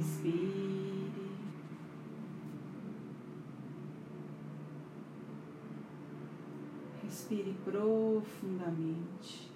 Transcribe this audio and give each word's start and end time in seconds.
Respire. 0.00 1.12
Respire 7.04 7.54
profundamente. 7.62 9.50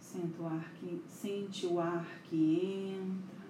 Sente 0.00 0.40
o 0.40 0.46
ar 0.46 0.72
que, 0.74 1.02
sente 1.08 1.66
o 1.66 1.80
ar 1.80 2.06
que 2.22 2.94
entra. 2.94 3.48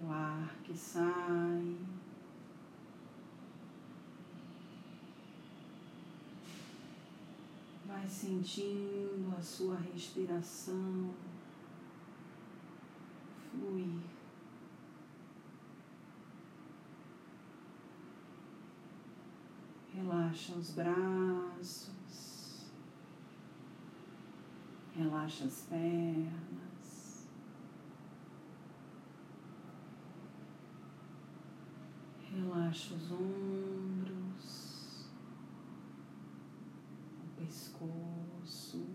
O 0.00 0.08
ar 0.08 0.54
que 0.62 0.76
sai. 0.76 1.41
Vai 8.02 8.10
sentindo 8.10 9.32
a 9.38 9.40
sua 9.40 9.76
respiração 9.76 11.14
fluir. 13.48 14.02
Relaxa 19.94 20.52
os 20.54 20.72
braços, 20.72 21.92
relaxa 24.96 25.44
as 25.44 25.60
pernas, 25.70 27.28
relaxa 32.32 32.94
os 32.94 33.12
ombros, 33.12 34.52
o 37.22 37.41
pescoço. 37.52 38.86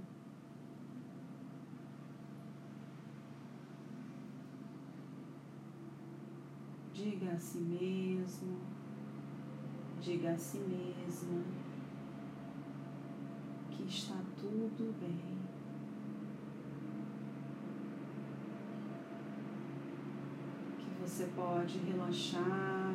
Diga 6.92 7.34
a 7.34 7.38
si 7.38 7.60
mesmo 7.60 8.58
Diga 10.02 10.32
a 10.32 10.38
si 10.38 10.60
mesma 10.60 11.44
que 13.70 13.84
está 13.84 14.16
tudo 14.40 15.00
bem. 15.00 15.38
Que 20.80 21.02
você 21.02 21.26
pode 21.36 21.78
relaxar. 21.80 22.87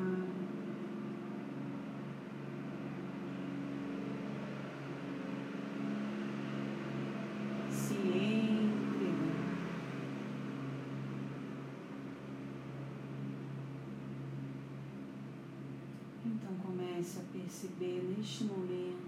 Comece 17.02 17.18
a 17.18 17.22
perceber 17.32 18.14
neste 18.16 18.44
momento 18.44 19.02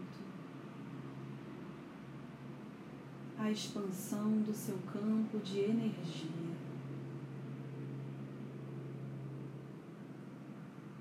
a 3.39 3.51
expansão 3.51 4.41
do 4.43 4.53
seu 4.53 4.77
campo 4.93 5.39
de 5.39 5.61
energia. 5.61 6.55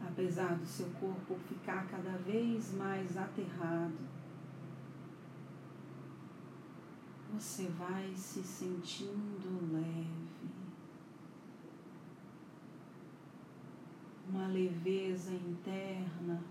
Apesar 0.05 0.55
do 0.55 0.65
seu 0.65 0.87
corpo 0.91 1.35
ficar 1.47 1.87
cada 1.87 2.17
vez 2.17 2.73
mais 2.75 3.17
aterrado, 3.17 3.97
você 7.33 7.67
vai 7.69 8.13
se 8.15 8.43
sentindo 8.43 9.73
leve. 9.73 10.13
Uma 14.29 14.47
leveza 14.47 15.33
interna 15.33 16.41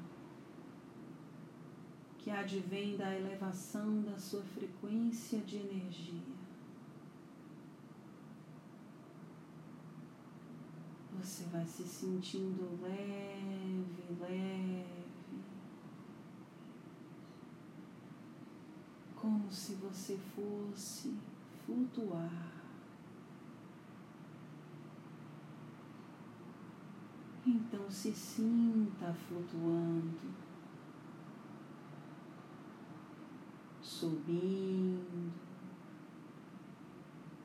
que 2.22 2.30
advém 2.30 2.96
da 2.96 3.12
elevação 3.12 4.00
da 4.02 4.16
sua 4.16 4.42
frequência 4.42 5.40
de 5.40 5.56
energia. 5.56 6.22
Você 11.20 11.44
vai 11.46 11.66
se 11.66 11.82
sentindo 11.82 12.80
leve, 12.80 14.20
leve, 14.20 14.86
como 19.16 19.50
se 19.50 19.74
você 19.74 20.16
fosse 20.16 21.16
flutuar. 21.66 22.52
Então 27.44 27.90
se 27.90 28.12
sinta 28.12 29.12
flutuando. 29.26 30.51
Subindo, 34.02 35.32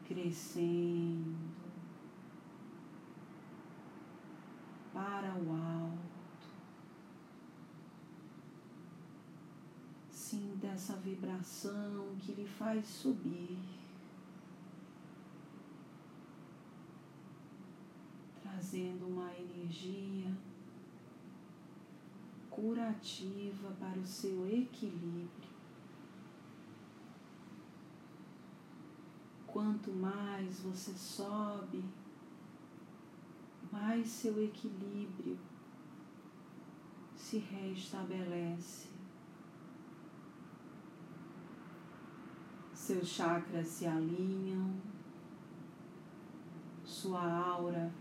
crescendo 0.07 1.37
para 4.91 5.35
o 5.35 5.51
alto. 5.51 6.47
Sinta 10.09 10.67
essa 10.69 10.95
vibração 10.95 12.15
que 12.19 12.31
lhe 12.31 12.47
faz 12.47 12.87
subir. 12.87 13.59
Trazendo 18.41 19.05
uma 19.05 19.31
energia 19.35 20.35
curativa 22.49 23.69
para 23.79 23.99
o 23.99 24.05
seu 24.07 24.47
equilíbrio. 24.47 25.56
Quanto 29.57 29.89
mais 29.89 30.59
você 30.59 30.91
sobe, 30.93 31.83
mais 33.71 34.07
seu 34.07 34.39
equilíbrio 34.43 35.35
se 37.15 37.39
restabelece. 37.39 38.87
Seus 42.71 43.07
chakras 43.07 43.65
se 43.65 43.87
alinham, 43.87 44.75
sua 46.85 47.27
aura 47.27 47.91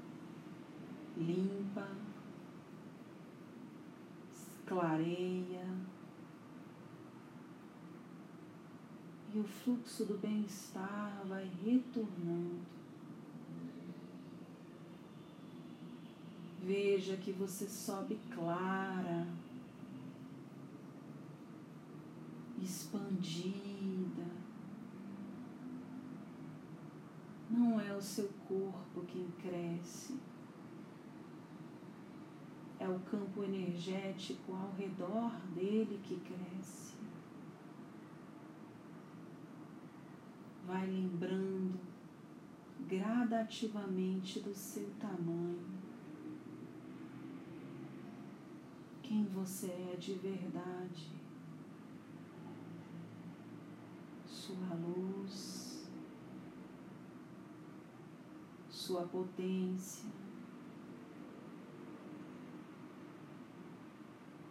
limpa, 1.17 1.89
clareia 4.67 5.96
e 9.37 9.39
o 9.39 9.45
fluxo 9.45 10.07
do 10.07 10.17
bem-estar 10.17 11.23
vai 11.27 11.45
retornando. 11.63 12.59
Veja 16.63 17.19
que 17.19 17.33
você 17.33 17.67
sobe 17.67 18.19
clara, 18.35 19.27
expandida. 22.63 24.25
Não 27.51 27.79
é 27.79 27.95
o 27.95 28.01
seu 28.01 28.31
corpo 28.49 29.05
quem 29.07 29.31
cresce, 29.43 30.19
é 32.81 32.89
o 32.89 32.99
campo 33.01 33.45
energético 33.45 34.55
ao 34.55 34.73
redor 34.79 35.31
dele 35.55 36.01
que 36.03 36.17
cresce. 36.21 37.06
Vai 40.67 40.87
lembrando 40.87 41.79
gradativamente 42.89 44.41
do 44.41 44.53
seu 44.53 44.91
tamanho, 44.99 45.65
quem 49.03 49.25
você 49.27 49.69
é 49.69 49.97
de 49.97 50.15
verdade, 50.15 51.11
sua 54.27 54.75
luz, 54.75 55.89
sua 58.69 59.03
potência. 59.03 60.11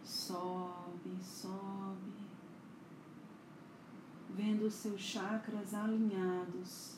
Sobe, 0.02 1.16
vendo 4.36 4.66
os 4.66 4.74
seus 4.74 5.00
chakras 5.00 5.72
alinhados, 5.72 6.96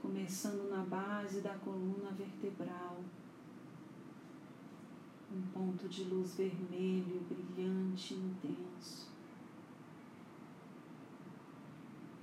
começando 0.00 0.70
na 0.70 0.82
base 0.82 1.42
da 1.42 1.54
coluna 1.58 2.12
vertebral, 2.12 3.04
um 5.30 5.42
ponto 5.52 5.86
de 5.86 6.04
luz 6.04 6.34
vermelho, 6.34 7.20
brilhante 7.28 8.14
e 8.14 8.16
intenso. 8.16 9.10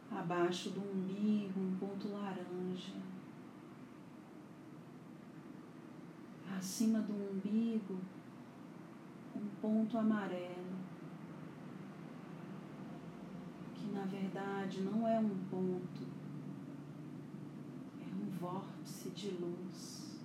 Abaixo 0.09 0.71
do 0.71 0.81
umbigo, 0.81 1.59
um 1.59 1.77
ponto 1.79 2.07
laranja. 2.07 2.95
Acima 6.57 7.01
do 7.01 7.13
umbigo, 7.13 7.99
um 9.35 9.47
ponto 9.61 9.97
amarelo, 9.97 10.63
que 13.73 13.89
na 14.03 14.09
verdade 14.09 14.81
não 14.81 15.07
é 15.07 15.17
um 15.17 15.29
ponto, 15.49 16.05
é 18.01 18.05
um 18.05 18.29
vórtice 18.37 19.09
de 19.11 19.29
luz. 19.29 20.19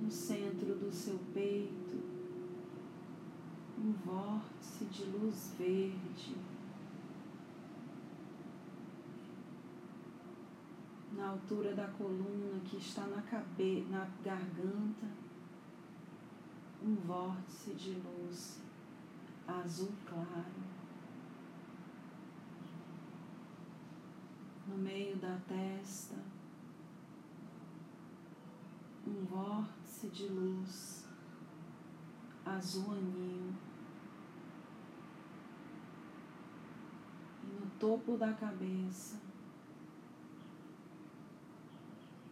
No 0.00 0.10
centro 0.10 0.74
do 0.74 0.90
seu 0.90 1.18
peito, 1.34 2.02
um 3.78 3.92
vórtice 4.06 4.86
de 4.86 5.04
luz 5.04 5.54
verde. 5.58 6.34
na 11.12 11.28
altura 11.28 11.72
da 11.74 11.86
coluna 11.86 12.58
que 12.64 12.76
está 12.76 13.06
na, 13.06 13.22
cabe 13.22 13.86
na 13.88 14.04
garganta, 14.24 15.06
um 16.82 16.96
vórtice 16.96 17.72
de 17.74 17.92
luz 17.92 18.53
azul 19.46 19.92
claro. 20.06 20.64
No 24.66 24.78
meio 24.78 25.16
da 25.16 25.38
testa, 25.46 26.16
um 29.06 29.24
vórtice 29.24 30.08
de 30.08 30.28
luz 30.28 31.04
azul 32.44 32.92
anil. 32.92 33.52
E 37.42 37.46
no 37.46 37.70
topo 37.78 38.16
da 38.16 38.32
cabeça, 38.32 39.20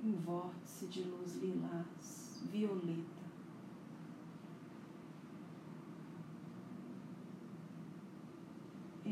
um 0.03 0.13
vórtice 0.13 0.87
de 0.87 1.05
luz 1.05 1.37
lilás, 1.37 2.43
violeta. 2.51 3.22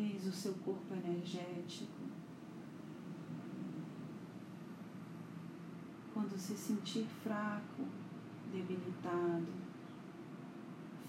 Eis 0.03 0.27
o 0.27 0.33
seu 0.33 0.55
corpo 0.55 0.95
energético. 0.95 2.01
Quando 6.15 6.39
se 6.39 6.57
sentir 6.57 7.07
fraco, 7.23 7.87
debilitado, 8.51 9.53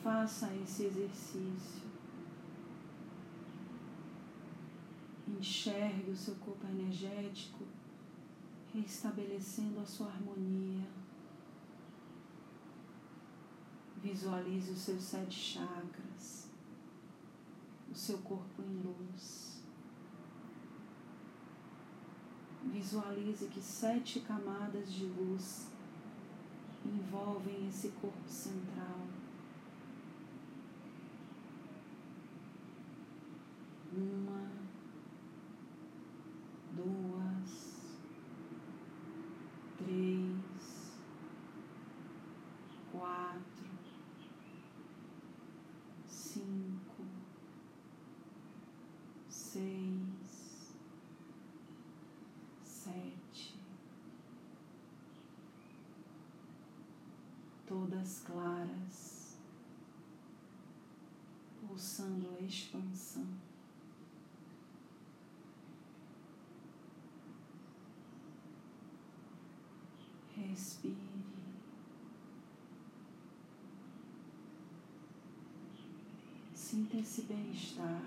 faça 0.04 0.54
esse 0.56 0.88
exercício. 0.88 1.90
Enxergue 5.26 6.12
o 6.12 6.16
seu 6.16 6.36
corpo 6.36 6.68
energético 6.68 7.66
restabelecendo 8.74 9.80
a 9.80 9.86
sua 9.86 10.08
harmonia. 10.08 10.86
Visualize 14.04 14.72
os 14.72 14.80
seus 14.80 15.02
sete 15.02 15.40
chakras, 15.40 15.81
o 17.92 17.96
seu 17.96 18.18
corpo 18.20 18.62
em 18.62 18.82
luz. 18.82 19.62
Visualize 22.64 23.48
que 23.48 23.62
sete 23.62 24.22
camadas 24.22 24.92
de 24.94 25.06
luz 25.06 25.68
envolvem 26.86 27.68
esse 27.68 27.90
corpo 27.90 28.28
central. 28.28 29.08
Uma, 33.94 34.41
sete, 52.92 53.56
todas 57.66 58.24
claras, 58.26 59.38
pulsando 61.60 62.30
a 62.38 62.44
expansão. 62.44 63.28
Respire. 70.36 70.98
Sinta 76.54 76.98
esse 76.98 77.24
bem-estar. 77.24 78.02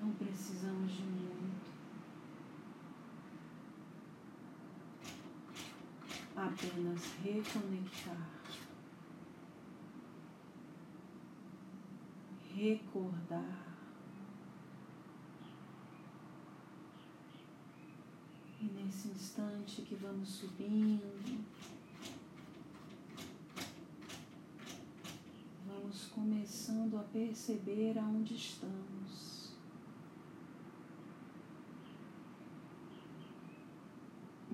Não 0.00 0.12
precisamos 0.34 0.92
de 0.92 1.02
muito. 1.02 1.72
Apenas 6.36 7.00
reconectar. 7.22 8.34
Recordar. 12.52 13.64
E 18.60 18.64
nesse 18.64 19.08
instante 19.08 19.82
que 19.82 19.94
vamos 19.94 20.28
subindo, 20.28 21.44
vamos 25.66 26.06
começando 26.06 26.96
a 26.98 27.02
perceber 27.04 27.98
aonde 27.98 28.34
estamos. 28.34 29.34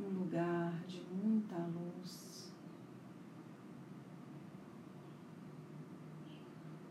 Um 0.00 0.09
lugar 0.20 0.84
de 0.86 1.00
muita 1.00 1.56
luz, 1.56 2.52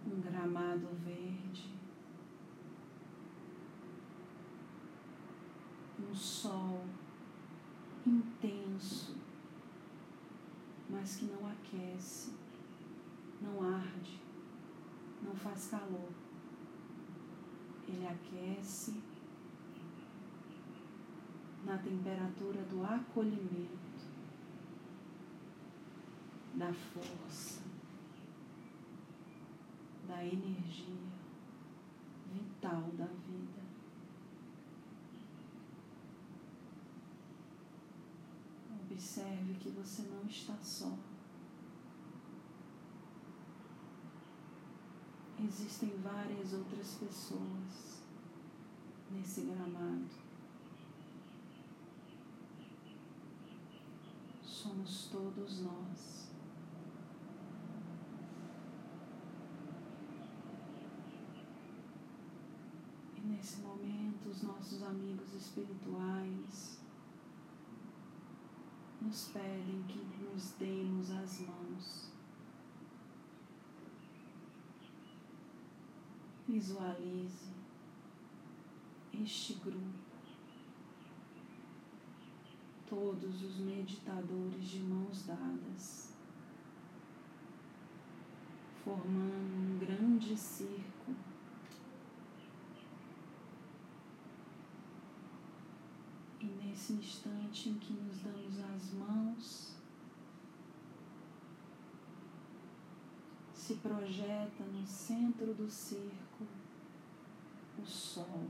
um 0.03 0.19
gramado 0.19 0.87
verde, 1.05 1.71
um 5.99 6.15
sol 6.15 6.83
intenso, 8.03 9.15
mas 10.89 11.17
que 11.17 11.25
não 11.25 11.47
aquece, 11.47 12.33
não 13.39 13.61
arde, 13.61 14.19
não 15.21 15.35
faz 15.35 15.67
calor. 15.67 16.09
Ele 17.87 18.07
aquece 18.07 19.03
na 21.69 21.77
temperatura 21.77 22.63
do 22.63 22.83
acolhimento, 22.83 23.77
da 26.55 26.73
força, 26.73 27.61
da 30.07 30.25
energia 30.25 30.95
vital 32.33 32.81
da 32.97 33.05
vida. 33.05 33.61
Observe 38.81 39.53
que 39.59 39.69
você 39.69 40.01
não 40.01 40.25
está 40.25 40.57
só. 40.63 40.97
Existem 45.39 45.95
várias 46.01 46.51
outras 46.51 46.95
pessoas 46.95 48.01
nesse 49.11 49.41
gramado. 49.41 50.28
Somos 54.61 55.07
todos 55.09 55.61
nós. 55.61 56.29
E 63.15 63.21
nesse 63.21 63.61
momento, 63.61 64.27
os 64.27 64.43
nossos 64.43 64.83
amigos 64.83 65.33
espirituais 65.33 66.81
nos 69.01 69.29
pedem 69.29 69.81
que 69.87 70.03
nos 70.25 70.51
demos 70.59 71.09
as 71.09 71.39
mãos. 71.39 72.11
Visualize 76.45 77.53
este 79.13 79.53
grupo 79.53 80.08
todos 82.89 83.43
os 83.43 83.57
meditadores 83.59 84.67
de 84.67 84.79
mãos 84.79 85.25
dadas, 85.25 86.13
formando 88.83 89.55
um 89.55 89.77
grande 89.77 90.35
círculo. 90.35 91.17
E 96.39 96.45
nesse 96.45 96.93
instante 96.93 97.69
em 97.69 97.77
que 97.77 97.93
nos 97.93 98.21
damos 98.21 98.59
as 98.73 98.93
mãos, 98.93 99.75
se 103.53 103.75
projeta 103.75 104.63
no 104.63 104.85
centro 104.87 105.53
do 105.53 105.69
círculo 105.69 106.49
o 107.77 107.85
Sol. 107.85 108.47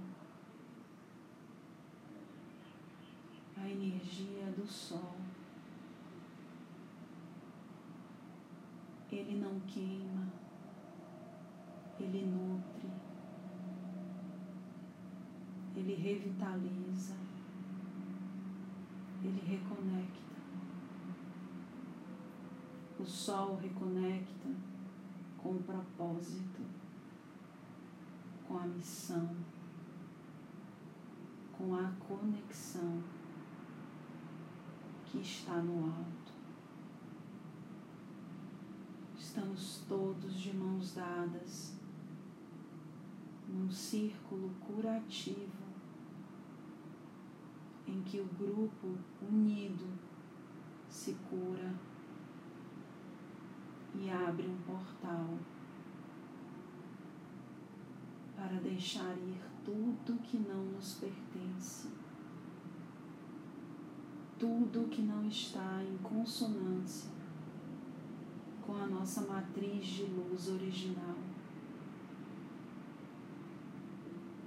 A 3.61 3.69
energia 3.69 4.45
do 4.55 4.65
sol. 4.65 5.15
Ele 9.11 9.39
não 9.39 9.59
queima, 9.61 10.27
ele 11.99 12.25
nutre, 12.27 12.89
ele 15.75 15.95
revitaliza, 15.95 17.15
ele 19.23 19.41
reconecta. 19.45 20.19
O 22.99 23.05
sol 23.05 23.55
reconecta 23.55 24.49
com 25.37 25.51
o 25.51 25.63
propósito, 25.63 26.61
com 28.47 28.57
a 28.57 28.67
missão, 28.67 29.35
com 31.57 31.73
a 31.75 31.91
conexão 32.07 33.01
que 35.11 35.19
está 35.19 35.55
no 35.55 35.85
alto. 35.85 36.31
Estamos 39.17 39.83
todos 39.87 40.39
de 40.39 40.55
mãos 40.55 40.93
dadas 40.93 41.75
num 43.47 43.71
círculo 43.71 44.51
curativo 44.59 45.69
em 47.87 48.03
que 48.03 48.19
o 48.19 48.25
grupo 48.25 48.95
unido 49.21 49.87
se 50.87 51.13
cura 51.27 51.73
e 53.95 54.09
abre 54.11 54.47
um 54.47 54.57
portal 54.61 55.39
para 58.35 58.59
deixar 58.59 59.17
ir 59.17 59.41
tudo 59.65 60.21
que 60.21 60.37
não 60.37 60.63
nos 60.65 60.95
pertence 60.95 61.98
tudo 64.39 64.87
que 64.89 65.01
não 65.01 65.27
está 65.27 65.83
em 65.83 65.97
consonância 65.97 67.11
com 68.65 68.73
a 68.73 68.87
nossa 68.87 69.21
matriz 69.21 69.85
de 69.85 70.03
luz 70.05 70.47
original. 70.47 71.17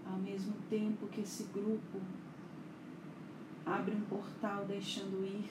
Ao 0.07 0.17
mesmo 0.17 0.55
tempo 0.71 1.07
que 1.09 1.21
esse 1.21 1.45
grupo 1.45 2.01
abre 3.67 3.95
um 3.95 4.01
portal 4.03 4.65
deixando 4.65 5.25
ir, 5.27 5.51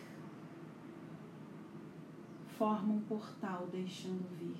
forma 2.57 2.93
um 2.93 3.01
portal 3.01 3.67
deixando 3.71 4.27
vir. 4.39 4.57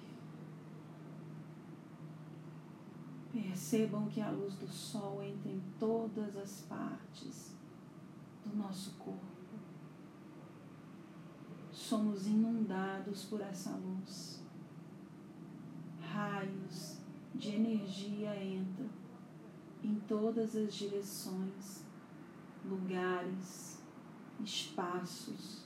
Percebam 3.34 4.08
que 4.10 4.22
a 4.22 4.30
luz 4.30 4.56
do 4.56 4.68
sol 4.68 5.24
entra 5.24 5.50
em 5.50 5.62
todas 5.80 6.36
as 6.38 6.62
partes 6.62 7.56
do 8.46 8.56
nosso 8.58 8.92
corpo 8.98 9.41
somos 11.92 12.26
inundados 12.26 13.26
por 13.26 13.42
essa 13.42 13.72
luz. 13.72 14.42
Raios 16.00 17.00
de 17.36 17.50
energia 17.56 18.34
entram 18.42 18.90
em 19.84 19.96
todas 20.08 20.56
as 20.56 20.74
direções, 20.74 21.84
lugares, 22.64 23.84
espaços 24.40 25.66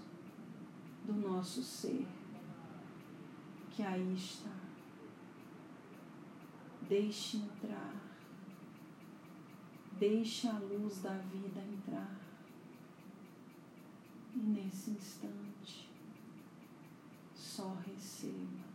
do 1.06 1.14
nosso 1.14 1.62
ser, 1.62 2.08
que 3.70 3.84
aí 3.84 4.16
está. 4.16 4.50
Deixe 6.90 7.38
entrar, 7.38 8.02
deixe 10.00 10.48
a 10.48 10.58
luz 10.58 11.04
da 11.04 11.18
vida 11.18 11.62
entrar. 11.62 12.16
E 14.34 14.40
nesse 14.40 14.90
instante, 14.90 15.95
só 17.56 17.74
receba. 17.88 18.66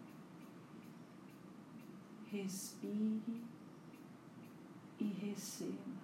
Respire 2.32 3.42
e 4.98 5.04
receba. 5.04 6.00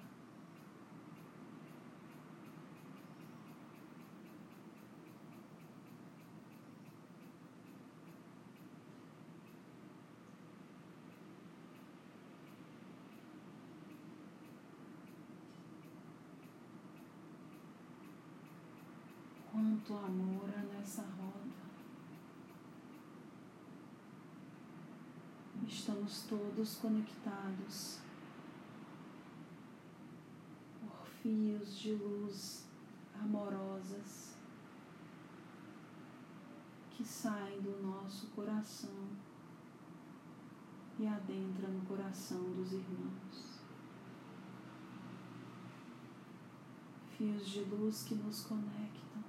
Quanto 19.50 19.95
amor 19.95 20.50
há 20.54 20.62
nessa 20.62 21.00
roda. 21.02 21.25
Estamos 25.87 26.23
todos 26.23 26.78
conectados 26.78 27.99
por 30.81 31.07
fios 31.23 31.78
de 31.78 31.93
luz 31.95 32.66
amorosas 33.14 34.35
que 36.90 37.05
saem 37.05 37.61
do 37.61 37.81
nosso 37.87 38.26
coração 38.31 39.07
e 40.99 41.07
adentram 41.07 41.71
no 41.71 41.87
coração 41.87 42.43
dos 42.55 42.73
irmãos. 42.73 43.61
Fios 47.16 47.49
de 47.49 47.62
luz 47.62 48.02
que 48.02 48.16
nos 48.16 48.43
conectam 48.43 49.23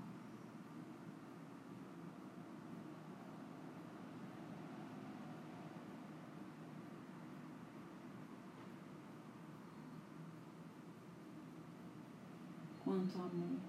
quanto 13.08 13.22
amor. 13.22 13.60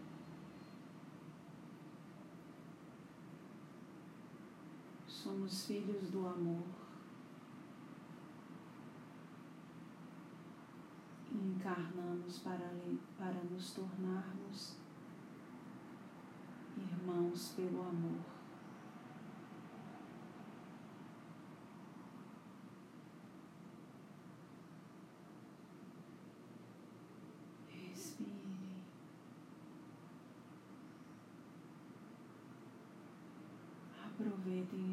Somos 5.07 5.67
filhos 5.67 6.11
do 6.11 6.27
amor. 6.27 6.63
E 11.31 11.37
encarnamos 11.37 12.39
para, 12.41 12.75
para 13.17 13.45
nos 13.45 13.73
tornarmos 13.73 14.77
irmãos 16.77 17.53
pelo 17.55 17.83
amor. 17.83 18.38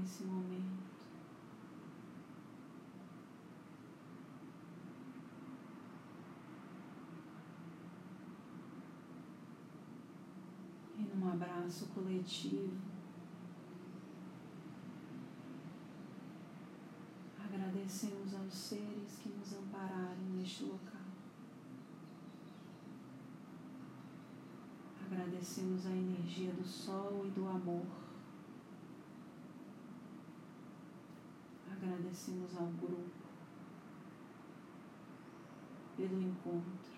Aproveitem 0.06 0.08
esse 0.08 0.24
momento. 0.24 0.86
E 10.98 11.02
num 11.04 11.30
abraço 11.30 11.88
coletivo, 11.88 12.78
agradecemos 17.44 18.34
aos 18.36 18.54
seres 18.54 19.18
que 19.22 19.30
nos 19.30 19.54
ampararam 19.54 20.24
neste 20.36 20.64
local. 20.64 21.02
Agradecemos 25.04 25.86
a 25.86 25.92
energia 25.92 26.52
do 26.52 26.66
sol 26.66 27.26
e 27.26 27.30
do 27.32 27.48
amor 27.48 27.86
agradecemos 31.86 32.58
ao 32.58 32.68
grupo 32.68 33.26
pelo 35.96 36.22
encontro. 36.22 36.96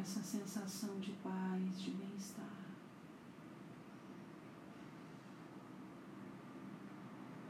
essa 0.00 0.22
sensação 0.22 0.98
de 0.98 1.12
paz, 1.12 1.80
de 1.80 1.90
bem-estar. 1.90 2.66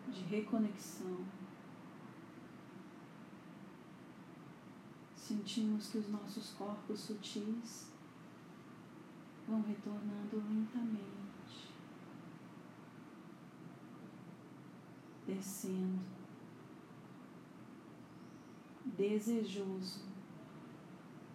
De 0.08 0.22
reconexão. 0.22 1.24
Sentimos 5.14 5.88
que 5.88 5.98
os 5.98 6.08
nossos 6.08 6.50
corpos 6.54 7.00
sutis 7.00 7.92
vão 9.46 9.62
retornando 9.62 10.36
lentamente, 10.36 11.19
descendo, 15.34 16.00
desejoso 18.84 20.00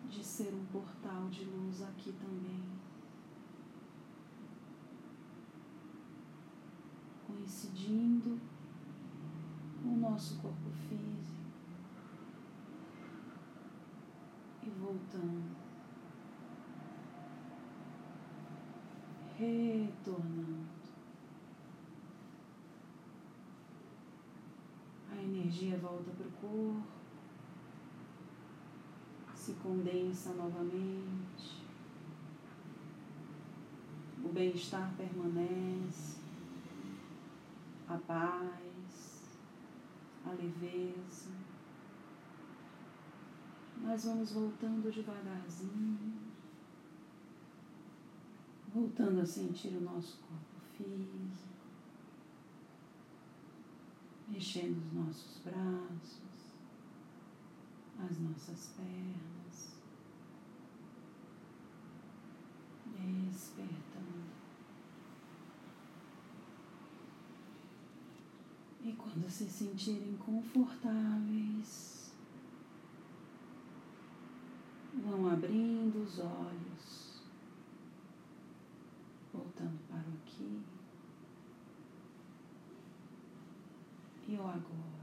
de 0.09 0.23
ser 0.23 0.53
um 0.53 0.65
portal 0.65 1.29
de 1.29 1.45
luz 1.45 1.81
aqui 1.81 2.11
também. 2.13 2.63
Coincidindo 7.25 8.39
com 9.81 9.89
o 9.89 9.97
nosso 9.97 10.39
corpo 10.41 10.69
físico 10.89 11.45
e 14.63 14.69
voltando. 14.69 15.55
Retornando. 19.37 20.65
A 25.11 25.21
energia 25.45 25.77
volta 25.77 26.11
para 26.11 26.27
o 26.27 26.31
corpo 26.31 26.95
se 29.35 29.53
condensa 29.61 30.33
novamente, 30.33 31.63
o 34.23 34.29
bem-estar 34.29 34.91
permanece, 34.97 36.17
a 37.87 37.95
paz, 37.95 39.37
a 40.25 40.31
leveza. 40.31 41.29
Nós 43.83 44.05
vamos 44.05 44.31
voltando 44.31 44.91
devagarzinho, 44.91 46.13
voltando 48.73 49.21
a 49.21 49.25
sentir 49.25 49.77
o 49.77 49.81
nosso 49.81 50.17
corpo 50.23 50.59
físico, 50.75 51.54
mexendo 54.35 54.77
os 54.83 54.91
nossos 54.91 55.37
braços, 55.45 56.19
as 57.97 58.19
nossas 58.19 58.73
pernas. 58.75 59.75
despertando. 62.97 64.25
E 68.83 68.93
quando 68.93 69.29
se 69.29 69.49
sentirem 69.49 70.15
confortáveis, 70.17 72.13
vão 74.93 75.29
abrindo 75.29 76.03
os 76.03 76.19
olhos, 76.19 77.21
voltando 79.33 79.79
para 79.89 80.07
o 80.09 80.15
aqui 80.25 80.63
e 84.53 84.57
o 84.57 84.61
agora. 84.61 84.94